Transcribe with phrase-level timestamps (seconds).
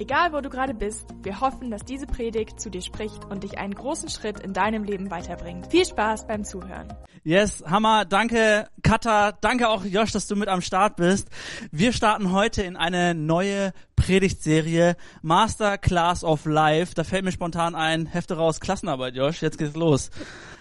[0.00, 3.58] Egal wo du gerade bist, wir hoffen, dass diese Predigt zu dir spricht und dich
[3.58, 5.66] einen großen Schritt in deinem Leben weiterbringt.
[5.72, 6.86] Viel Spaß beim Zuhören.
[7.24, 8.04] Yes, Hammer.
[8.04, 9.32] Danke, Katha.
[9.32, 11.28] Danke auch, Josh, dass du mit am Start bist.
[11.72, 16.94] Wir starten heute in eine neue Predigtserie Master Class of Life.
[16.94, 19.42] Da fällt mir spontan ein, Hefte raus, Klassenarbeit, Josh.
[19.42, 20.10] Jetzt geht's los.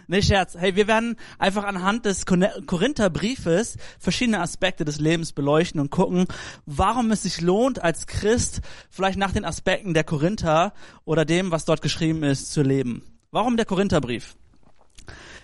[0.10, 0.56] Nee, Scherz.
[0.58, 6.28] Hey, wir werden einfach anhand des Korintherbriefes verschiedene Aspekte des Lebens beleuchten und gucken,
[6.66, 11.66] warum es sich lohnt, als Christ vielleicht nach den Aspekten der Korinther oder dem, was
[11.66, 13.04] dort geschrieben ist, zu leben.
[13.32, 14.38] Warum der Korintherbrief?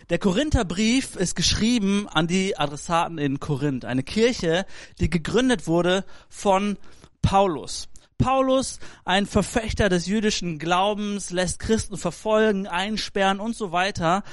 [0.10, 4.66] Der Korintherbrief ist geschrieben an die Adressaten in Korinth, eine Kirche,
[5.02, 6.78] die gegründet wurde von
[7.22, 7.90] Paulus.
[8.18, 14.24] Paulus, ein Verfechter des jüdischen Glaubens, lässt Christen verfolgen, einsperren und so weiter,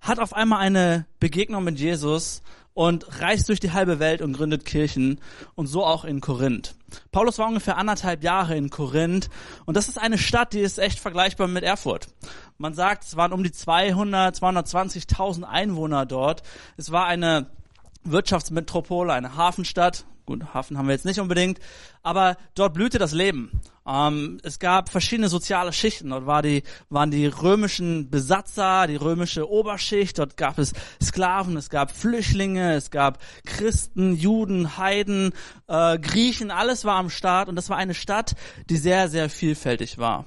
[0.00, 2.42] hat auf einmal eine Begegnung mit Jesus
[2.74, 5.20] und reist durch die halbe Welt und gründet Kirchen
[5.54, 6.74] und so auch in Korinth.
[7.10, 9.28] Paulus war ungefähr anderthalb Jahre in Korinth
[9.66, 12.08] und das ist eine Stadt, die ist echt vergleichbar mit Erfurt.
[12.58, 16.42] Man sagt, es waren um die 200, 220.000 Einwohner dort.
[16.76, 17.46] Es war eine
[18.04, 21.58] Wirtschaftsmetropole, eine Hafenstadt, Gut, Hafen haben wir jetzt nicht unbedingt,
[22.02, 23.60] aber dort blühte das Leben.
[23.84, 26.10] Ähm, es gab verschiedene soziale Schichten.
[26.10, 30.18] Dort war die, waren die römischen Besatzer, die römische Oberschicht.
[30.18, 35.32] Dort gab es Sklaven, es gab Flüchtlinge, es gab Christen, Juden, Heiden,
[35.66, 36.52] äh, Griechen.
[36.52, 38.36] Alles war am Start und das war eine Stadt,
[38.70, 40.26] die sehr, sehr vielfältig war.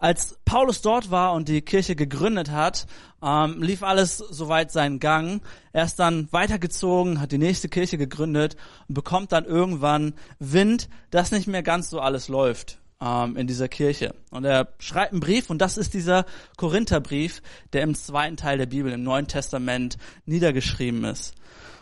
[0.00, 2.86] Als Paulus dort war und die Kirche gegründet hat,
[3.22, 5.42] ähm, lief alles soweit seinen Gang.
[5.74, 8.56] Er ist dann weitergezogen, hat die nächste Kirche gegründet
[8.88, 13.68] und bekommt dann irgendwann Wind, dass nicht mehr ganz so alles läuft ähm, in dieser
[13.68, 14.14] Kirche.
[14.30, 16.24] Und er schreibt einen Brief und das ist dieser
[16.56, 17.42] Korintherbrief,
[17.74, 21.34] der im zweiten Teil der Bibel, im Neuen Testament niedergeschrieben ist.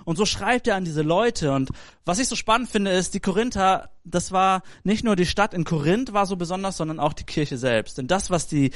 [0.05, 1.53] Und so schreibt er an diese Leute.
[1.53, 1.71] Und
[2.05, 5.65] was ich so spannend finde, ist, die Korinther, das war nicht nur die Stadt in
[5.65, 7.99] Korinth war so besonders, sondern auch die Kirche selbst.
[7.99, 8.71] Denn das, was die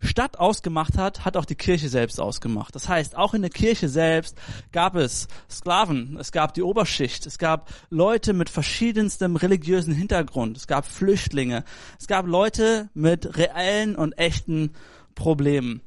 [0.00, 2.74] Stadt ausgemacht hat, hat auch die Kirche selbst ausgemacht.
[2.74, 4.36] Das heißt, auch in der Kirche selbst
[4.70, 10.68] gab es Sklaven, es gab die Oberschicht, es gab Leute mit verschiedenstem religiösen Hintergrund, es
[10.68, 11.64] gab Flüchtlinge,
[11.98, 14.70] es gab Leute mit reellen und echten
[15.16, 15.80] Problemen.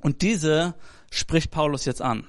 [0.00, 0.74] Und diese
[1.10, 2.26] spricht Paulus jetzt an.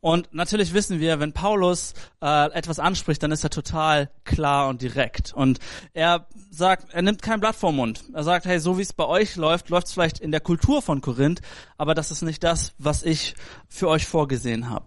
[0.00, 4.80] Und natürlich wissen wir, wenn Paulus äh, etwas anspricht, dann ist er total klar und
[4.80, 5.32] direkt.
[5.32, 5.58] Und
[5.92, 8.04] er sagt, er nimmt kein Blatt vor Mund.
[8.14, 10.82] Er sagt, hey, so wie es bei euch läuft, läuft es vielleicht in der Kultur
[10.82, 11.40] von Korinth,
[11.76, 13.34] aber das ist nicht das, was ich
[13.68, 14.84] für euch vorgesehen habe.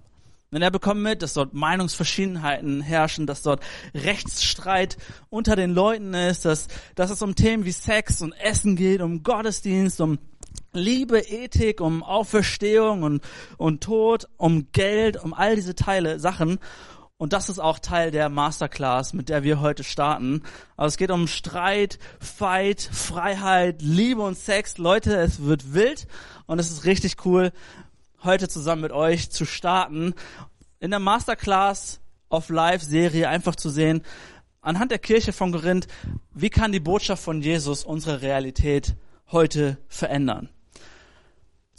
[0.49, 4.97] Wenn er bekommt mit, dass dort Meinungsverschiedenheiten herrschen, dass dort Rechtsstreit
[5.29, 9.23] unter den Leuten ist, dass, dass es um Themen wie Sex und Essen geht, um
[9.23, 10.19] Gottesdienst, um
[10.73, 13.21] Liebe, Ethik, um Auferstehung und,
[13.57, 16.59] und Tod, um Geld, um all diese Teile, Sachen.
[17.17, 20.43] Und das ist auch Teil der Masterclass, mit der wir heute starten.
[20.77, 24.77] Aber es geht um Streit, Fight, Freiheit, Liebe und Sex.
[24.77, 26.07] Leute, es wird wild
[26.47, 27.51] und es ist richtig cool,
[28.23, 30.13] heute zusammen mit euch zu starten.
[30.79, 31.99] In der Masterclass
[32.29, 34.03] of Life Serie einfach zu sehen,
[34.61, 35.87] anhand der Kirche von Korinth,
[36.33, 38.95] wie kann die Botschaft von Jesus unsere Realität
[39.31, 40.49] heute verändern?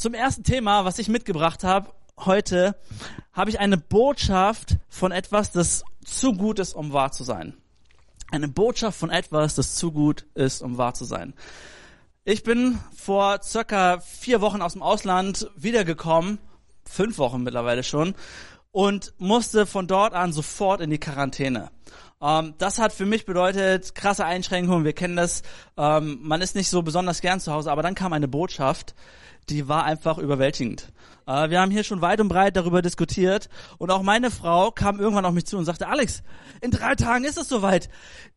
[0.03, 2.75] Zum ersten Thema, was ich mitgebracht habe, heute
[3.33, 7.55] habe ich eine Botschaft von etwas, das zu gut ist, um wahr zu sein.
[8.33, 11.35] Eine Botschaft von etwas, das zu gut ist, um wahr zu sein.
[12.25, 16.41] Ich bin vor circa vier Wochen aus dem Ausland wiedergekommen,
[16.85, 18.17] fünf Wochen mittlerweile schon,
[18.73, 21.71] und musste von dort an sofort in die Quarantäne.
[22.23, 24.85] Ähm, das hat für mich bedeutet krasse Einschränkungen.
[24.85, 25.43] Wir kennen das.
[25.77, 28.95] Ähm, man ist nicht so besonders gern zu Hause, aber dann kam eine Botschaft,
[29.49, 30.93] die war einfach überwältigend.
[31.27, 33.49] Äh, wir haben hier schon weit und breit darüber diskutiert
[33.79, 36.23] und auch meine Frau kam irgendwann auf mich zu und sagte, Alex,
[36.61, 37.89] in drei Tagen ist es soweit.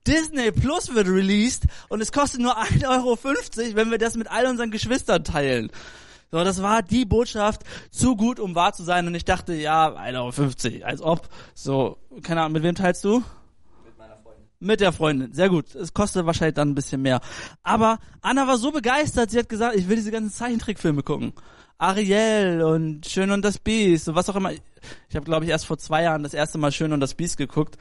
[0.08, 3.18] Disney Plus wird released und es kostet nur 1,50 Euro,
[3.76, 5.72] wenn wir das mit all unseren Geschwistern teilen.
[6.32, 7.62] So, das war die Botschaft,
[7.92, 9.08] zu gut, um wahr zu sein.
[9.08, 11.30] Und ich dachte, ja, 1,50 Euro, als ob.
[11.54, 13.24] So, keine Ahnung, mit wem teilst du?
[14.60, 15.34] Mit der Freundin.
[15.34, 15.76] Sehr gut.
[15.76, 17.20] Es kostet wahrscheinlich dann ein bisschen mehr.
[17.64, 21.34] Aber Anna war so begeistert, sie hat gesagt, ich will diese ganzen Zeichentrickfilme gucken.
[21.78, 24.52] Ariel und Schön und das Biest und was auch immer.
[24.52, 27.38] Ich habe, glaube ich, erst vor zwei Jahren das erste Mal Schön und das Biest
[27.38, 27.78] geguckt.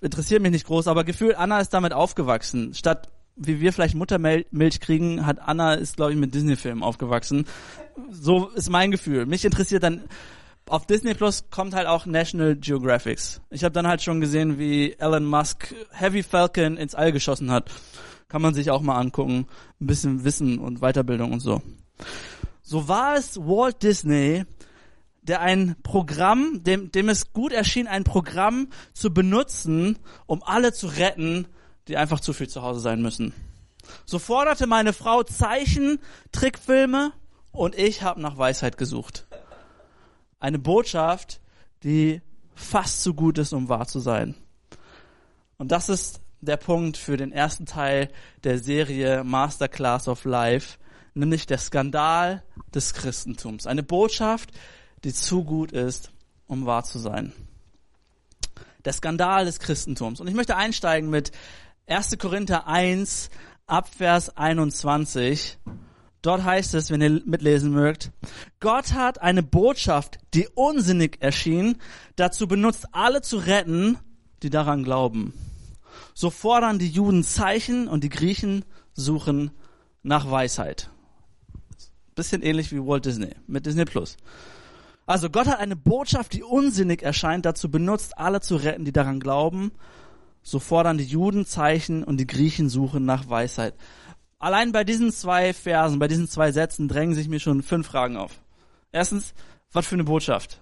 [0.00, 2.74] Interessiert mich nicht groß, aber gefühlt, Anna ist damit aufgewachsen.
[2.74, 7.46] Statt wie wir vielleicht Muttermilch kriegen, hat Anna ist glaube ich mit Disney-Filmen aufgewachsen.
[8.10, 9.26] So ist mein Gefühl.
[9.26, 10.02] Mich interessiert dann
[10.66, 13.40] auf Disney Plus kommt halt auch National Geographics.
[13.50, 17.70] Ich habe dann halt schon gesehen, wie Elon Musk Heavy Falcon ins All geschossen hat.
[18.28, 19.46] Kann man sich auch mal angucken.
[19.80, 21.62] Ein bisschen Wissen und Weiterbildung und so.
[22.62, 24.44] So war es Walt Disney,
[25.22, 30.86] der ein Programm, dem, dem es gut erschien, ein Programm zu benutzen, um alle zu
[30.86, 31.46] retten,
[31.88, 33.34] die einfach zu viel zu Hause sein müssen.
[34.06, 35.98] So forderte meine Frau Zeichen,
[36.32, 37.12] Trickfilme
[37.52, 39.26] und ich habe nach Weisheit gesucht.
[40.44, 41.40] Eine Botschaft,
[41.84, 42.20] die
[42.54, 44.34] fast zu gut ist, um wahr zu sein.
[45.56, 48.10] Und das ist der Punkt für den ersten Teil
[48.42, 50.76] der Serie Masterclass of Life,
[51.14, 52.42] nämlich der Skandal
[52.74, 53.66] des Christentums.
[53.66, 54.50] Eine Botschaft,
[55.02, 56.12] die zu gut ist,
[56.46, 57.32] um wahr zu sein.
[58.84, 60.20] Der Skandal des Christentums.
[60.20, 61.32] Und ich möchte einsteigen mit
[61.86, 62.18] 1.
[62.18, 63.30] Korinther 1
[63.66, 65.56] Abvers 21.
[66.24, 68.10] Dort heißt es, wenn ihr mitlesen mögt,
[68.58, 71.76] Gott hat eine Botschaft, die unsinnig erschien,
[72.16, 73.98] dazu benutzt, alle zu retten,
[74.42, 75.34] die daran glauben.
[76.14, 79.50] So fordern die Juden Zeichen und die Griechen suchen
[80.02, 80.88] nach Weisheit.
[82.14, 84.16] Bisschen ähnlich wie Walt Disney mit Disney Plus.
[85.04, 89.20] Also Gott hat eine Botschaft, die unsinnig erscheint, dazu benutzt, alle zu retten, die daran
[89.20, 89.72] glauben.
[90.42, 93.74] So fordern die Juden Zeichen und die Griechen suchen nach Weisheit.
[94.44, 98.18] Allein bei diesen zwei Versen, bei diesen zwei Sätzen drängen sich mir schon fünf Fragen
[98.18, 98.42] auf.
[98.92, 99.32] Erstens,
[99.72, 100.60] was für eine Botschaft?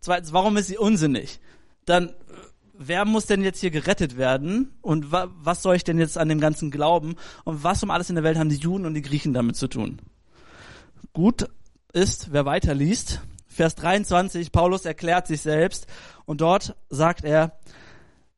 [0.00, 1.38] Zweitens, warum ist sie unsinnig?
[1.84, 2.12] Dann,
[2.72, 4.72] wer muss denn jetzt hier gerettet werden?
[4.80, 7.14] Und wa was soll ich denn jetzt an dem Ganzen glauben?
[7.44, 9.68] Und was um alles in der Welt haben die Juden und die Griechen damit zu
[9.68, 10.00] tun?
[11.12, 11.48] Gut
[11.92, 15.86] ist, wer weiterliest, Vers 23, Paulus erklärt sich selbst
[16.24, 17.56] und dort sagt er,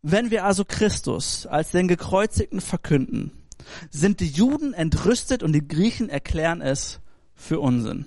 [0.03, 3.33] wenn wir also Christus als den Gekreuzigten verkünden,
[3.91, 7.01] sind die Juden entrüstet und die Griechen erklären es
[7.35, 8.07] für Unsinn.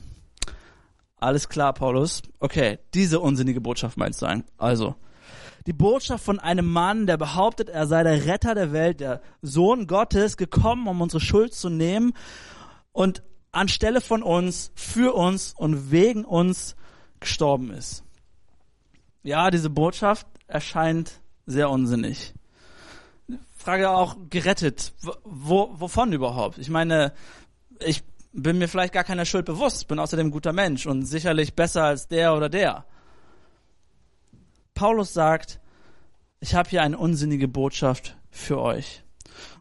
[1.19, 2.21] Alles klar, Paulus.
[2.39, 4.53] Okay, diese unsinnige Botschaft meinst du eigentlich.
[4.57, 4.95] Also,
[5.65, 9.87] die Botschaft von einem Mann, der behauptet, er sei der Retter der Welt, der Sohn
[9.87, 12.13] Gottes, gekommen, um unsere Schuld zu nehmen
[12.93, 16.75] und anstelle von uns, für uns und wegen uns
[17.19, 18.03] gestorben ist.
[19.23, 22.33] Ja, diese Botschaft erscheint sehr unsinnig.
[23.67, 24.93] Frage auch gerettet.
[25.25, 26.57] Wo, wovon überhaupt?
[26.57, 27.11] Ich meine,
[27.85, 31.53] ich bin mir vielleicht gar keiner Schuld bewusst, bin außerdem ein guter Mensch und sicherlich
[31.53, 32.85] besser als der oder der.
[34.73, 35.59] Paulus sagt,
[36.39, 39.03] ich habe hier eine unsinnige Botschaft für euch.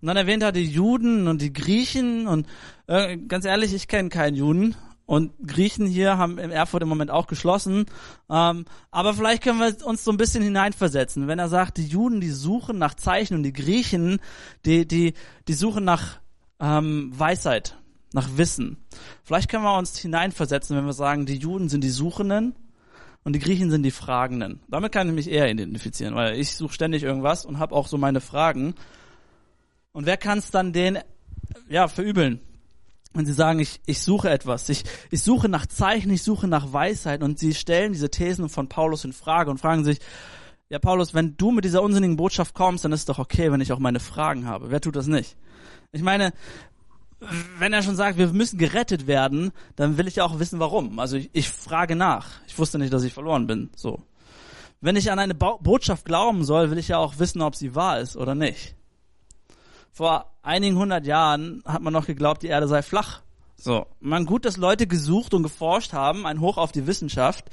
[0.00, 2.46] Und dann erwähnt er die Juden und die Griechen und
[2.86, 4.76] äh, ganz ehrlich, ich kenne keinen Juden
[5.06, 7.86] und Griechen hier haben im Erfurt im Moment auch geschlossen.
[8.28, 11.28] Ähm, aber vielleicht können wir uns so ein bisschen hineinversetzen.
[11.28, 14.18] Wenn er sagt, die Juden, die suchen nach Zeichen und die Griechen,
[14.64, 15.14] die, die,
[15.46, 16.18] die suchen nach
[16.58, 17.78] ähm, Weisheit,
[18.12, 18.78] nach Wissen.
[19.22, 22.56] Vielleicht können wir uns hineinversetzen, wenn wir sagen, die Juden sind die Suchenden
[23.22, 24.60] und die Griechen sind die Fragenden.
[24.68, 27.96] Damit kann ich mich eher identifizieren, weil ich suche ständig irgendwas und habe auch so
[27.96, 28.74] meine Fragen.
[29.92, 30.98] Und wer kann es dann den
[31.68, 32.40] ja verübeln?
[33.16, 36.72] Wenn sie sagen, ich, ich suche etwas, ich, ich suche nach Zeichen, ich suche nach
[36.72, 39.98] Weisheit und sie stellen diese Thesen von Paulus in Frage und fragen sich,
[40.68, 43.72] ja Paulus, wenn du mit dieser unsinnigen Botschaft kommst, dann ist doch okay, wenn ich
[43.72, 44.70] auch meine Fragen habe.
[44.70, 45.36] Wer tut das nicht?
[45.92, 46.32] Ich meine,
[47.58, 50.98] wenn er schon sagt, wir müssen gerettet werden, dann will ich ja auch wissen, warum.
[50.98, 52.28] Also ich, ich frage nach.
[52.46, 53.70] Ich wusste nicht, dass ich verloren bin.
[53.74, 54.02] So.
[54.80, 58.00] Wenn ich an eine Botschaft glauben soll, will ich ja auch wissen, ob sie wahr
[58.00, 58.76] ist oder nicht
[59.96, 63.22] vor einigen hundert Jahren hat man noch geglaubt, die Erde sei flach.
[63.56, 67.46] So, man gut, dass Leute gesucht und geforscht haben, ein Hoch auf die Wissenschaft.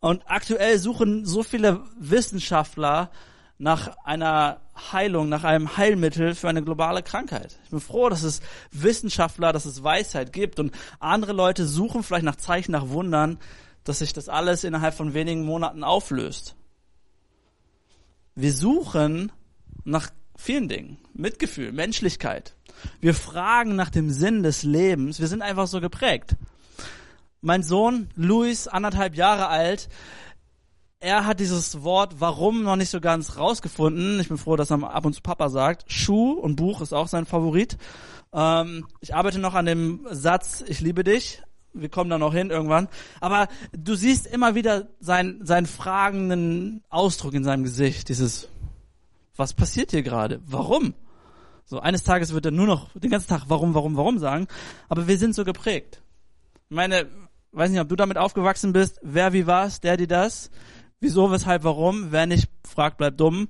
[0.00, 3.12] Und aktuell suchen so viele Wissenschaftler
[3.58, 7.60] nach einer Heilung, nach einem Heilmittel für eine globale Krankheit.
[7.62, 8.40] Ich bin froh, dass es
[8.72, 13.38] Wissenschaftler, dass es Weisheit gibt und andere Leute suchen vielleicht nach Zeichen, nach Wundern,
[13.84, 16.56] dass sich das alles innerhalb von wenigen Monaten auflöst.
[18.34, 19.30] Wir suchen
[19.84, 20.96] nach vielen Dingen.
[21.12, 22.54] Mitgefühl, Menschlichkeit.
[23.00, 25.20] Wir fragen nach dem Sinn des Lebens.
[25.20, 26.36] Wir sind einfach so geprägt.
[27.40, 29.88] Mein Sohn, Luis, anderthalb Jahre alt,
[31.00, 34.18] er hat dieses Wort warum noch nicht so ganz rausgefunden.
[34.18, 35.84] Ich bin froh, dass er ab und zu Papa sagt.
[35.90, 37.76] Schuh und Buch ist auch sein Favorit.
[38.32, 41.42] Ähm, ich arbeite noch an dem Satz, ich liebe dich.
[41.72, 42.88] Wir kommen da noch hin irgendwann.
[43.20, 48.08] Aber du siehst immer wieder seinen, seinen fragenden Ausdruck in seinem Gesicht.
[48.08, 48.48] Dieses
[49.38, 50.40] was passiert hier gerade?
[50.44, 50.94] Warum?
[51.64, 54.48] So, eines Tages wird er nur noch den ganzen Tag warum, warum, warum sagen.
[54.88, 56.02] Aber wir sind so geprägt.
[56.68, 57.06] Ich meine,
[57.52, 58.98] weiß nicht, ob du damit aufgewachsen bist.
[59.02, 60.50] Wer, wie was, der, die das.
[61.00, 62.10] Wieso, weshalb, warum.
[62.10, 63.48] Wer nicht fragt, bleibt dumm.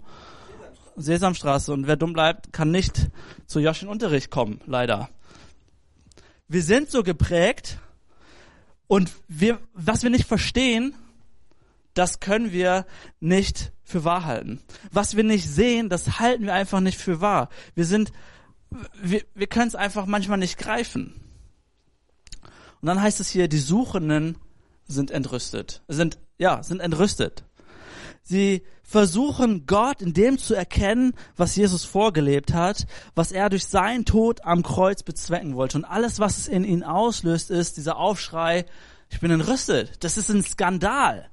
[0.97, 3.11] Sesamstraße und wer dumm bleibt, kann nicht
[3.47, 5.09] zu Josh in Unterricht kommen, leider.
[6.49, 7.79] Wir sind so geprägt
[8.89, 10.95] und wir, was wir nicht verstehen,
[11.99, 12.87] das können wir
[13.19, 14.63] nicht für wahr halten.
[14.93, 17.49] Was wir nicht sehen, das halten wir einfach nicht für wahr.
[17.75, 18.13] Wir sind,
[19.03, 21.21] wir, wir können es einfach manchmal nicht greifen.
[22.81, 24.39] Und dann heißt es hier, die Suchenden
[24.87, 27.45] sind entrüstet, sind, ja, sind entrüstet.
[28.23, 34.05] Sie versuchen Gott in dem zu erkennen, was Jesus vorgelebt hat, was er durch seinen
[34.05, 35.79] Tod am Kreuz bezwecken wollte.
[35.79, 38.67] Und alles, was es in ihnen auslöst, ist dieser Aufschrei,
[39.11, 40.05] ich bin entrüstet.
[40.05, 41.29] Das ist ein Skandal.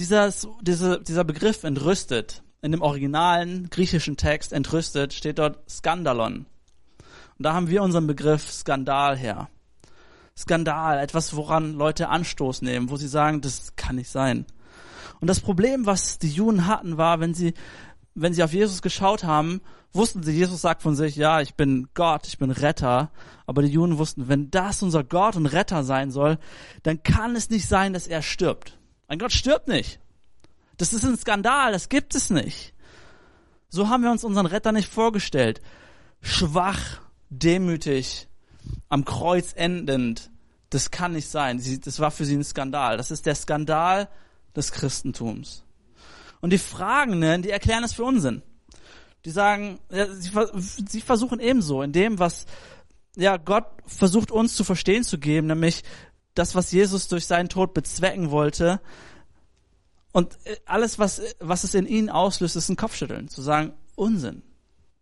[0.00, 6.46] Dieser, dieser, Begriff entrüstet, in dem originalen griechischen Text entrüstet, steht dort Skandalon.
[7.36, 9.50] Und da haben wir unseren Begriff Skandal her.
[10.34, 14.46] Skandal, etwas, woran Leute Anstoß nehmen, wo sie sagen, das kann nicht sein.
[15.20, 17.52] Und das Problem, was die Juden hatten, war, wenn sie,
[18.14, 19.60] wenn sie auf Jesus geschaut haben,
[19.92, 23.10] wussten sie, Jesus sagt von sich, ja, ich bin Gott, ich bin Retter.
[23.46, 26.38] Aber die Juden wussten, wenn das unser Gott und Retter sein soll,
[26.84, 28.79] dann kann es nicht sein, dass er stirbt.
[29.10, 29.98] Ein Gott stirbt nicht.
[30.76, 32.72] Das ist ein Skandal, das gibt es nicht.
[33.68, 35.60] So haben wir uns unseren Retter nicht vorgestellt.
[36.22, 38.28] Schwach, demütig,
[38.88, 40.30] am Kreuz endend.
[40.70, 41.60] Das kann nicht sein.
[41.84, 42.98] Das war für sie ein Skandal.
[42.98, 44.08] Das ist der Skandal
[44.54, 45.64] des Christentums.
[46.40, 48.42] Und die Fragenden, die erklären es für Unsinn.
[49.24, 50.30] Die sagen, ja, sie,
[50.88, 52.46] sie versuchen ebenso in dem, was
[53.16, 55.82] ja Gott versucht uns zu verstehen zu geben, nämlich
[56.34, 58.80] das, was Jesus durch seinen Tod bezwecken wollte.
[60.12, 63.28] Und äh, alles, was, was es in ihnen auslöst, ist ein Kopfschütteln.
[63.28, 64.42] Zu sagen, Unsinn,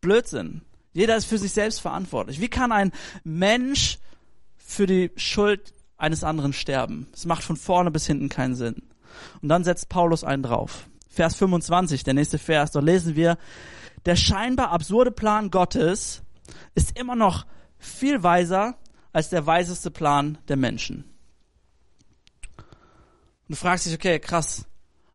[0.01, 0.63] Blödsinn.
[0.93, 2.41] Jeder ist für sich selbst verantwortlich.
[2.41, 2.93] Wie kann ein
[3.25, 3.99] Mensch
[4.57, 7.09] für die Schuld eines anderen sterben?
[7.13, 8.83] Es macht von vorne bis hinten keinen Sinn.
[9.43, 10.89] Und dann setzt Paulus einen drauf.
[11.09, 13.39] Vers 25, der nächste Vers, dort lesen wir,
[14.07, 16.23] der scheinbar absurde Plan Gottes
[16.75, 17.47] ist immer noch
[17.79, 18.77] viel weiser
[19.13, 21.05] als der weiseste Plan der Menschen.
[23.49, 24.67] Und du fragst dich, okay, krass.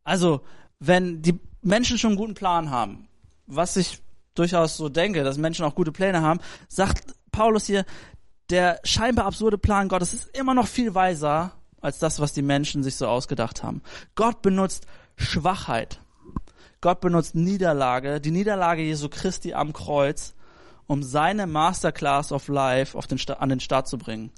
[0.04, 0.42] Also,
[0.80, 3.08] wenn die Menschen schon einen guten Plan haben,
[3.46, 4.02] was ich
[4.34, 7.86] durchaus so denke, dass Menschen auch gute Pläne haben, sagt Paulus hier,
[8.50, 12.84] der scheinbar absurde Plan Gottes ist immer noch viel weiser als das, was die Menschen
[12.84, 13.82] sich so ausgedacht haben.
[14.16, 16.00] Gott benutzt Schwachheit.
[16.82, 20.34] Gott benutzt Niederlage, die Niederlage Jesu Christi am Kreuz,
[20.88, 24.32] um seine Masterclass of Life auf den, an den Start zu bringen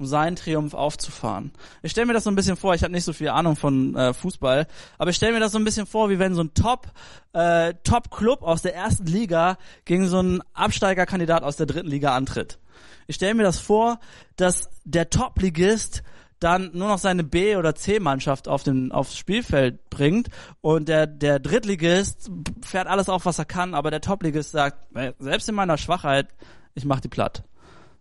[0.00, 1.50] um seinen Triumph aufzufahren.
[1.82, 3.96] Ich stelle mir das so ein bisschen vor, ich habe nicht so viel Ahnung von
[3.96, 6.54] äh, Fußball, aber ich stelle mir das so ein bisschen vor, wie wenn so ein
[6.54, 6.86] Top
[7.32, 12.14] äh, Top Club aus der ersten Liga gegen so einen Absteigerkandidat aus der dritten Liga
[12.14, 12.60] antritt.
[13.08, 13.98] Ich stelle mir das vor,
[14.36, 16.04] dass der Top-Ligist
[16.38, 20.28] dann nur noch seine B- oder C-Mannschaft auf den, aufs Spielfeld bringt
[20.60, 22.30] und der, der Drittligist
[22.62, 24.86] fährt alles auf, was er kann, aber der Topligist sagt,
[25.18, 26.28] selbst in meiner Schwachheit,
[26.74, 27.42] ich mach die platt.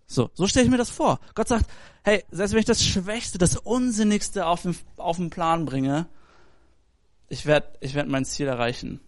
[0.07, 1.19] So, so stelle ich mir das vor.
[1.35, 1.69] Gott sagt,
[2.03, 6.07] hey, selbst wenn ich das Schwächste, das Unsinnigste auf den, auf den Plan bringe,
[7.27, 9.01] ich werde ich werd mein Ziel erreichen.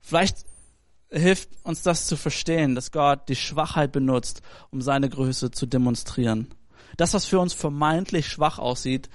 [0.00, 0.44] Vielleicht
[1.08, 6.48] hilft uns das zu verstehen, dass Gott die Schwachheit benutzt, um seine Größe zu demonstrieren.
[6.96, 9.08] Das, was für uns vermeintlich schwach aussieht,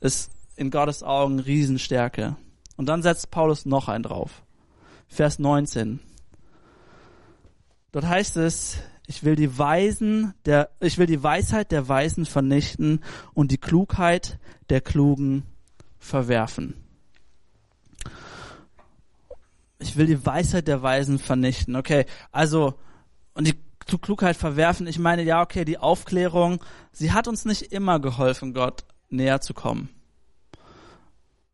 [0.00, 2.36] ist in Gottes Augen Riesenstärke.
[2.76, 4.42] Und dann setzt Paulus noch einen drauf.
[5.08, 6.00] Vers 19.
[7.92, 13.00] Dort heißt es, ich will die Weisen der, ich will die Weisheit der Weisen vernichten
[13.34, 15.44] und die Klugheit der Klugen
[15.98, 16.74] verwerfen.
[19.78, 21.76] Ich will die Weisheit der Weisen vernichten.
[21.76, 22.74] Okay, also,
[23.34, 23.54] und die
[23.98, 24.86] Klugheit verwerfen.
[24.86, 29.54] Ich meine, ja, okay, die Aufklärung, sie hat uns nicht immer geholfen, Gott näher zu
[29.54, 29.90] kommen.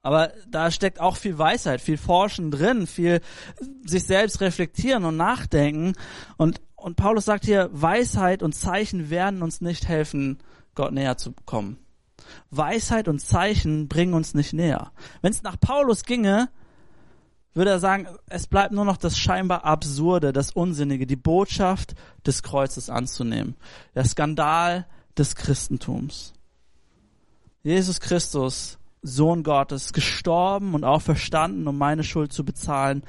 [0.03, 3.21] Aber da steckt auch viel Weisheit, viel Forschen drin, viel
[3.87, 5.93] sich selbst reflektieren und nachdenken.
[6.37, 10.39] Und, und Paulus sagt hier, Weisheit und Zeichen werden uns nicht helfen,
[10.75, 11.79] Gott näher zu kommen.
[12.51, 14.93] Weisheit und Zeichen bringen uns nicht näher.
[15.21, 16.49] Wenn es nach Paulus ginge,
[17.55, 21.95] würde er sagen, es bleibt nur noch das scheinbar Absurde, das Unsinnige, die Botschaft
[22.27, 23.57] des Kreuzes anzunehmen.
[23.95, 24.87] Der Skandal
[25.19, 26.33] des Christentums.
[27.63, 33.03] Jesus Christus, Sohn Gottes, gestorben und auch verstanden, um meine Schuld zu bezahlen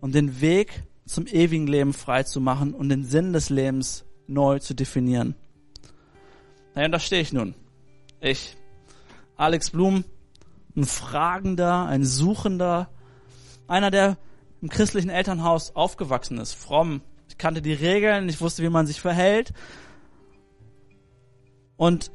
[0.00, 4.58] und den Weg zum ewigen Leben frei zu machen und den Sinn des Lebens neu
[4.58, 5.34] zu definieren.
[6.74, 7.54] Naja, und da stehe ich nun.
[8.20, 8.56] Ich,
[9.36, 10.04] Alex Blum,
[10.76, 12.88] ein Fragender, ein Suchender,
[13.68, 14.16] einer, der
[14.62, 17.02] im christlichen Elternhaus aufgewachsen ist, fromm.
[17.28, 19.52] Ich kannte die Regeln, ich wusste, wie man sich verhält
[21.76, 22.10] und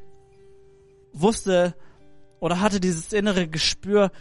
[1.14, 1.76] wusste
[2.40, 4.12] oder hatte dieses innere Gespür,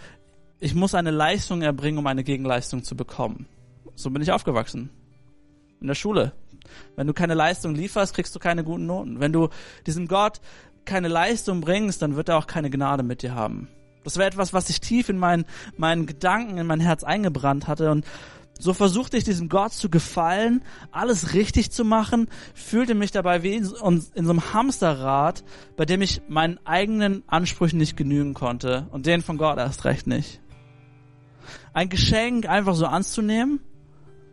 [0.60, 3.46] ich muss eine Leistung erbringen, um eine Gegenleistung zu bekommen.
[3.98, 4.90] So bin ich aufgewachsen.
[5.80, 6.32] In der Schule.
[6.94, 9.18] Wenn du keine Leistung lieferst, kriegst du keine guten Noten.
[9.18, 9.48] Wenn du
[9.88, 10.40] diesem Gott
[10.84, 13.66] keine Leistung bringst, dann wird er auch keine Gnade mit dir haben.
[14.04, 17.90] Das wäre etwas, was sich tief in meinen, meinen Gedanken, in mein Herz eingebrannt hatte
[17.90, 18.06] und
[18.60, 20.62] so versuchte ich diesem Gott zu gefallen,
[20.92, 25.44] alles richtig zu machen, fühlte mich dabei wie in, in so einem Hamsterrad,
[25.76, 30.06] bei dem ich meinen eigenen Ansprüchen nicht genügen konnte und den von Gott erst recht
[30.06, 30.40] nicht.
[31.72, 33.60] Ein Geschenk einfach so anzunehmen,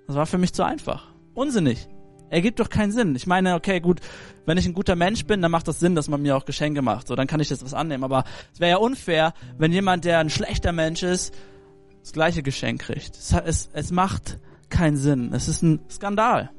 [0.08, 1.08] das war für mich zu einfach.
[1.34, 1.88] Unsinnig.
[2.30, 3.16] Ergibt doch keinen Sinn.
[3.16, 4.02] Ich meine, okay, gut,
[4.46, 6.82] wenn ich ein guter Mensch bin, dann macht das Sinn, dass man mir auch Geschenke
[6.82, 7.08] macht.
[7.08, 8.04] So, dann kann ich das was annehmen.
[8.04, 11.34] Aber es wäre ja unfair, wenn jemand, der ein schlechter Mensch ist,
[12.02, 13.16] das gleiche Geschenk kriegt.
[13.16, 15.34] Es, es, es macht keinen Sinn.
[15.34, 16.52] Es ist ein Skandal.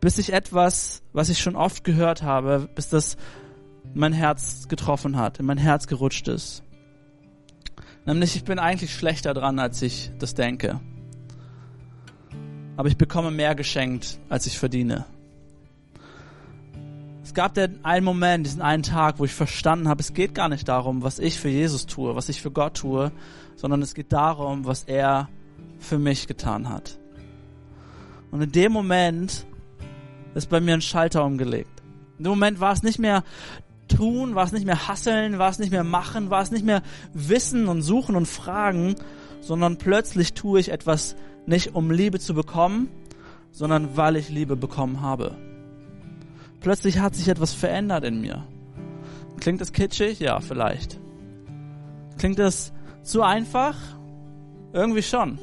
[0.00, 3.16] Bis ich etwas, was ich schon oft gehört habe, bis das
[3.94, 6.62] mein Herz getroffen hat, in mein Herz gerutscht ist.
[8.06, 10.80] Nämlich, ich bin eigentlich schlechter dran, als ich das denke.
[12.76, 15.06] Aber ich bekomme mehr geschenkt, als ich verdiene.
[17.22, 20.48] Es gab den einen Moment, diesen einen Tag, wo ich verstanden habe, es geht gar
[20.48, 23.12] nicht darum, was ich für Jesus tue, was ich für Gott tue,
[23.56, 25.28] sondern es geht darum, was er
[25.78, 26.98] für mich getan hat.
[28.30, 29.46] Und in dem Moment
[30.34, 31.82] ist bei mir ein Schalter umgelegt.
[32.18, 33.24] In dem Moment war es nicht mehr
[33.88, 36.82] tun, war es nicht mehr hasseln, war es nicht mehr machen, war es nicht mehr
[37.12, 38.96] wissen und suchen und fragen,
[39.40, 41.16] sondern plötzlich tue ich etwas
[41.46, 42.88] nicht um Liebe zu bekommen,
[43.50, 45.36] sondern weil ich Liebe bekommen habe.
[46.60, 48.46] Plötzlich hat sich etwas verändert in mir.
[49.38, 50.20] Klingt es kitschig?
[50.20, 50.98] Ja, vielleicht.
[52.18, 52.72] Klingt es
[53.02, 53.76] zu einfach?
[54.72, 55.38] Irgendwie schon.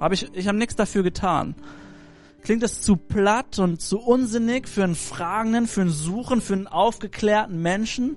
[0.00, 1.54] Hab ich ich habe nichts dafür getan.
[2.42, 6.66] Klingt es zu platt und zu unsinnig für einen Fragenden, für einen Suchen, für einen
[6.66, 8.16] aufgeklärten Menschen?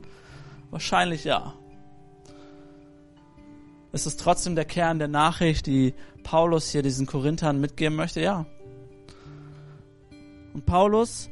[0.72, 1.53] Wahrscheinlich ja.
[3.91, 5.94] Ist es trotzdem der Kern der Nachricht, die
[6.25, 8.20] Paulus hier diesen Korinthern mitgeben möchte?
[8.20, 8.46] Ja.
[10.53, 11.29] Und Paulus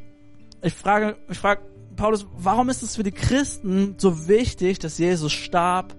[0.63, 1.61] ich frage, ich frage
[1.97, 5.93] Paulus, warum ist es für die Christen so wichtig, dass Jesus starb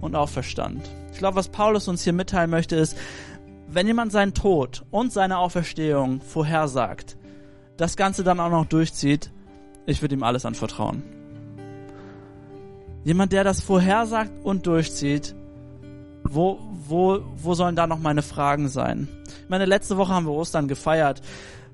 [0.00, 0.90] und auferstand?
[1.12, 2.96] Ich glaube, was Paulus uns hier mitteilen möchte, ist,
[3.68, 7.18] wenn jemand seinen Tod und seine Auferstehung vorhersagt,
[7.76, 9.30] das Ganze dann auch noch durchzieht,
[9.86, 11.02] ich würde ihm alles anvertrauen.
[13.04, 15.34] Jemand, der das vorhersagt und durchzieht,
[16.30, 19.08] wo, wo, wo sollen da noch meine Fragen sein?
[19.26, 21.20] Ich meine, letzte Woche haben wir Ostern gefeiert.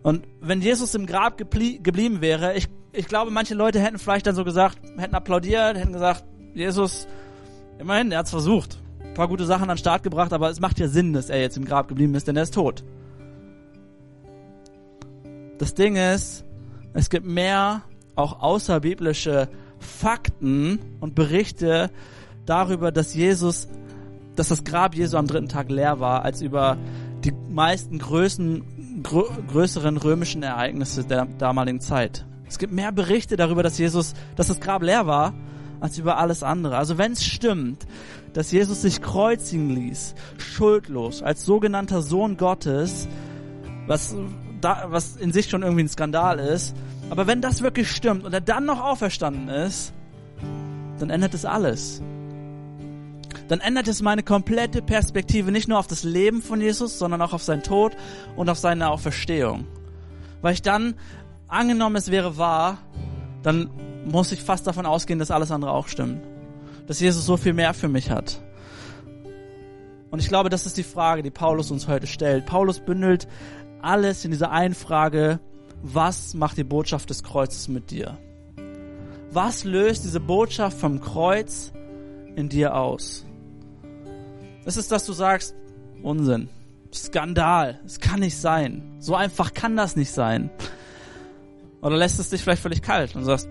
[0.02, 4.34] Und wenn Jesus im Grab geblieben wäre, ich, ich glaube, manche Leute hätten vielleicht dann
[4.34, 7.06] so gesagt, hätten applaudiert, hätten gesagt, Jesus,
[7.78, 8.78] immerhin, er hat's versucht.
[9.00, 11.40] Ein paar gute Sachen an den Start gebracht, aber es macht ja Sinn, dass er
[11.40, 12.82] jetzt im Grab geblieben ist, denn er ist tot.
[15.58, 16.44] Das Ding ist,
[16.94, 17.82] es gibt mehr
[18.14, 21.90] auch außerbiblische Fakten und Berichte
[22.46, 23.68] darüber, dass Jesus,
[24.36, 26.76] dass das Grab Jesu am dritten Tag leer war, als über
[27.24, 32.24] die meisten Größen grö größeren römischen Ereignisse der damaligen Zeit.
[32.48, 35.34] Es gibt mehr Berichte darüber, dass Jesus, dass das Grab leer war,
[35.80, 36.76] als über alles andere.
[36.76, 37.86] Also wenn es stimmt,
[38.32, 43.08] dass Jesus sich kreuzigen ließ, schuldlos, als sogenannter Sohn Gottes,
[43.86, 44.14] was,
[44.60, 46.76] da, was in sich schon irgendwie ein Skandal ist,
[47.10, 49.92] aber wenn das wirklich stimmt und er dann noch auferstanden ist,
[50.98, 52.02] dann ändert es alles
[53.48, 57.32] dann ändert es meine komplette Perspektive nicht nur auf das Leben von Jesus, sondern auch
[57.32, 57.96] auf seinen Tod
[58.36, 59.66] und auf seine Auferstehung.
[60.42, 60.94] Weil ich dann,
[61.48, 62.78] angenommen es wäre wahr,
[63.42, 63.70] dann
[64.04, 66.22] muss ich fast davon ausgehen, dass alles andere auch stimmt.
[66.86, 68.40] Dass Jesus so viel mehr für mich hat.
[70.10, 72.46] Und ich glaube, das ist die Frage, die Paulus uns heute stellt.
[72.46, 73.26] Paulus bündelt
[73.82, 75.40] alles in dieser einen Frage,
[75.82, 78.18] was macht die Botschaft des Kreuzes mit dir?
[79.30, 81.72] Was löst diese Botschaft vom Kreuz
[82.36, 83.25] in dir aus?
[84.66, 85.54] Ist es, dass du sagst,
[86.02, 86.48] Unsinn,
[86.92, 88.96] Skandal, es kann nicht sein.
[88.98, 90.50] So einfach kann das nicht sein.
[91.80, 93.48] Oder lässt es dich vielleicht völlig kalt und sagst,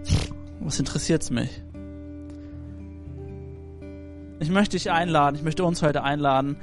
[0.60, 1.64] was interessiert's mich?
[4.40, 6.58] Ich möchte dich einladen, ich möchte uns heute einladen,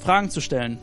[0.00, 0.78] Fragen zu stellen.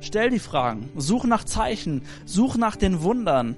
[0.00, 3.56] Stell die Fragen, such nach Zeichen, such nach den Wundern,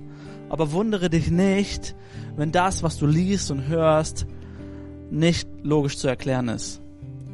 [0.49, 1.95] aber wundere dich nicht,
[2.35, 4.27] wenn das, was du liest und hörst,
[5.11, 6.83] nicht logisch zu erklären ist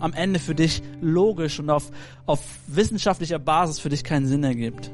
[0.03, 1.91] am Ende für dich logisch und auf,
[2.27, 4.91] auf wissenschaftlicher Basis für dich keinen Sinn ergibt.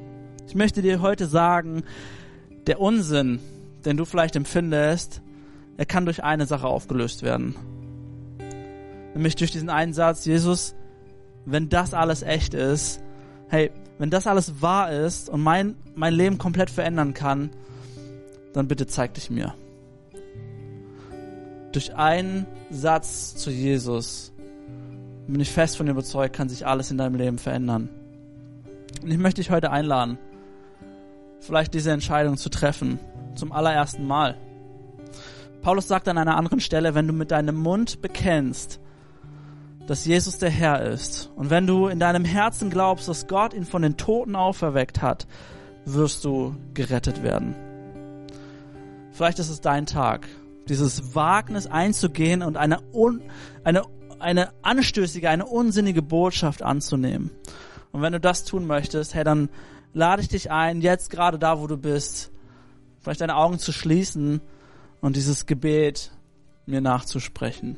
[0.46, 1.82] Ich möchte dir heute sagen,
[2.66, 3.40] der Unsinn,
[3.86, 5.22] den du vielleicht empfindest,
[5.78, 7.56] er kann durch eine Sache aufgelöst werden.
[9.14, 10.74] Nämlich durch diesen einen Satz, Jesus,
[11.46, 13.00] wenn das alles echt ist,
[13.48, 17.50] hey, wenn das alles wahr ist und mein, mein Leben komplett verändern kann,
[18.52, 19.54] dann bitte zeig dich mir.
[21.72, 24.32] Durch einen Satz zu Jesus
[25.32, 27.88] bin ich fest von überzeugt, kann sich alles in deinem Leben verändern.
[29.02, 30.18] Und ich möchte dich heute einladen,
[31.40, 32.98] vielleicht diese Entscheidung zu treffen,
[33.34, 34.36] zum allerersten Mal.
[35.62, 38.80] Paulus sagt an einer anderen Stelle, wenn du mit deinem Mund bekennst,
[39.86, 43.64] dass Jesus der Herr ist und wenn du in deinem Herzen glaubst, dass Gott ihn
[43.64, 45.26] von den Toten auferweckt hat,
[45.84, 47.54] wirst du gerettet werden.
[49.12, 50.28] Vielleicht ist es dein Tag,
[50.68, 53.22] dieses Wagnis einzugehen und eine, un,
[53.64, 53.82] eine,
[54.20, 57.30] eine anstößige, eine unsinnige Botschaft anzunehmen.
[57.92, 59.48] Und wenn du das tun möchtest, hey, dann
[59.92, 62.30] lade ich dich ein, jetzt gerade da, wo du bist,
[63.00, 64.40] vielleicht deine Augen zu schließen
[65.00, 66.12] und dieses Gebet
[66.66, 67.76] mir nachzusprechen.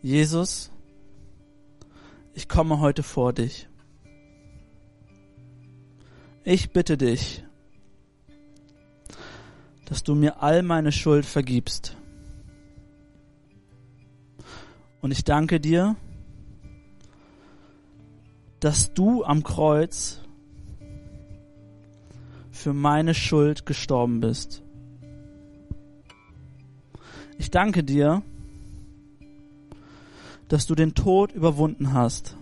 [0.00, 0.70] Jesus,
[2.34, 3.68] ich komme heute vor dich.
[6.44, 7.44] Ich bitte dich,
[9.84, 11.96] dass du mir all meine Schuld vergibst.
[15.00, 15.96] Und ich danke dir,
[18.60, 20.20] dass du am Kreuz
[22.50, 24.62] für meine Schuld gestorben bist.
[27.38, 28.22] Ich danke dir,
[30.48, 32.36] dass du den Tod überwunden hast.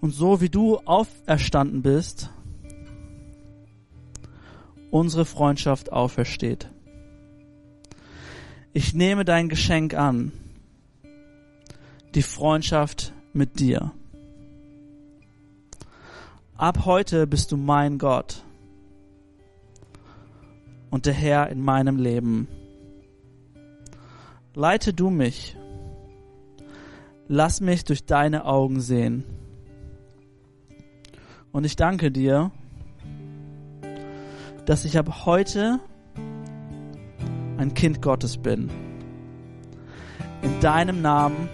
[0.00, 2.30] Und so wie du auferstanden bist,
[4.90, 6.70] unsere Freundschaft aufersteht.
[8.72, 10.30] Ich nehme dein Geschenk an,
[12.14, 13.90] die Freundschaft mit dir.
[16.56, 18.44] Ab heute bist du mein Gott
[20.90, 22.46] und der Herr in meinem Leben.
[24.54, 25.56] Leite du mich.
[27.26, 29.24] Lass mich durch deine Augen sehen.
[31.50, 32.52] Und ich danke dir,
[34.64, 35.80] dass ich ab heute
[37.60, 38.70] ein Kind Gottes bin.
[40.40, 41.50] In deinem Namen,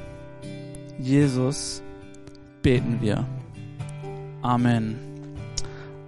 [1.00, 1.82] Jesus,
[2.62, 3.26] beten wir.
[4.40, 4.96] Amen.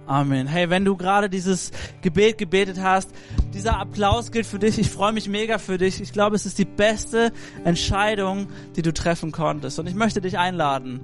[0.07, 0.47] Amen.
[0.47, 3.11] Hey, wenn du gerade dieses Gebet gebetet hast,
[3.53, 4.79] dieser Applaus gilt für dich.
[4.79, 5.99] Ich freue mich mega für dich.
[5.99, 7.33] Ich glaube, es ist die beste
[7.65, 9.79] Entscheidung, die du treffen konntest.
[9.79, 11.01] Und ich möchte dich einladen,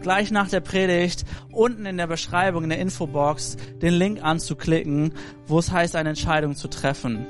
[0.00, 5.12] gleich nach der Predigt unten in der Beschreibung, in der Infobox, den Link anzuklicken,
[5.46, 7.26] wo es heißt, eine Entscheidung zu treffen.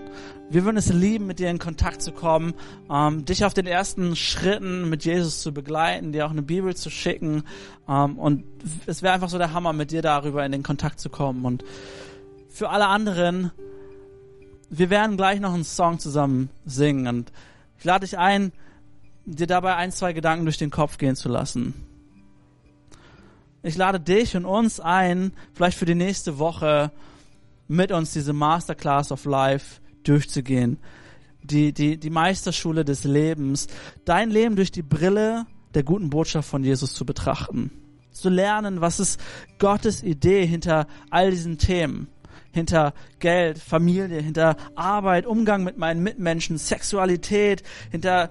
[0.51, 2.55] Wir würden es lieben, mit dir in Kontakt zu kommen,
[2.91, 6.89] ähm, dich auf den ersten Schritten mit Jesus zu begleiten, dir auch eine Bibel zu
[6.89, 7.45] schicken.
[7.87, 8.45] Ähm, und
[8.87, 11.45] es wäre einfach so der Hammer, mit dir darüber in den Kontakt zu kommen.
[11.45, 11.65] Und
[12.49, 13.51] für alle anderen,
[14.71, 17.07] wir werden gleich noch einen Song zusammen singen.
[17.09, 17.33] Und
[17.79, 18.53] ich lade dich ein,
[19.27, 21.75] dir dabei ein, zwei Gedanken durch den Kopf gehen zu lassen.
[23.63, 26.93] Ich lade dich und uns ein, vielleicht für die nächste Woche
[27.67, 30.79] mit uns diese Masterclass of Life durchzugehen.
[31.43, 33.69] Die, die, die Meisterschule des Lebens.
[34.05, 37.71] Dein Leben durch die Brille der guten Botschaft von Jesus zu betrachten.
[38.13, 39.21] Zu lernen, was ist
[39.59, 42.09] Gottes Idee hinter all diesen Themen.
[42.53, 48.31] Hinter Geld, Familie, hinter Arbeit, Umgang mit meinen Mitmenschen, Sexualität, hinter,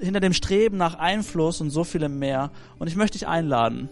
[0.00, 2.50] hinter dem Streben nach Einfluss und so vielem mehr.
[2.78, 3.88] Und ich möchte dich einladen,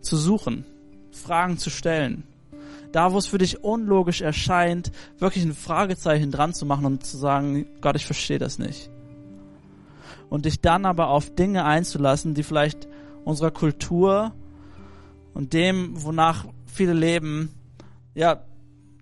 [0.00, 0.64] zu suchen,
[1.10, 2.24] Fragen zu stellen,
[2.92, 7.16] da wo es für dich unlogisch erscheint, wirklich ein Fragezeichen dran zu machen und zu
[7.16, 8.90] sagen, Gott, ich verstehe das nicht.
[10.28, 12.88] Und dich dann aber auf Dinge einzulassen, die vielleicht
[13.24, 14.32] unserer Kultur
[15.34, 17.50] und dem, wonach viele leben,
[18.14, 18.44] ja,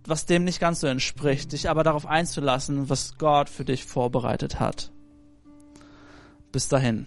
[0.07, 4.59] was dem nicht ganz so entspricht, dich aber darauf einzulassen, was Gott für dich vorbereitet
[4.59, 4.91] hat.
[6.51, 7.07] Bis dahin.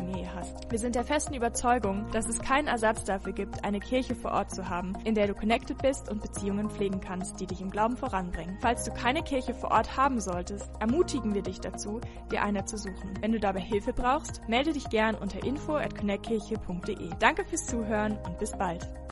[0.00, 0.70] Familie hast.
[0.70, 4.50] Wir sind der festen Überzeugung, dass es keinen Ersatz dafür gibt, eine Kirche vor Ort
[4.50, 7.98] zu haben, in der du connected bist und Beziehungen pflegen kannst, die dich im Glauben
[7.98, 8.56] voranbringen.
[8.62, 12.00] Falls du keine Kirche vor Ort haben solltest, ermutigen wir dich dazu,
[12.32, 13.12] dir eine zu suchen.
[13.20, 17.10] Wenn du dabei Hilfe brauchst, melde dich gern unter info at connectkirche.de.
[17.18, 18.88] Danke fürs Zuhören und bis bald.